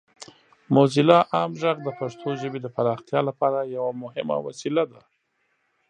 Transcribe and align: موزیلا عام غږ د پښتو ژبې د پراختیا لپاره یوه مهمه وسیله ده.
موزیلا 0.75 1.19
عام 1.33 1.51
غږ 1.61 1.77
د 1.83 1.89
پښتو 1.99 2.27
ژبې 2.41 2.59
د 2.61 2.67
پراختیا 2.75 3.19
لپاره 3.29 3.59
یوه 3.75 3.91
مهمه 4.03 4.37
وسیله 4.47 4.83
ده. 4.91 5.01